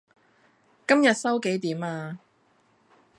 [0.87, 2.17] 今日收幾點呀?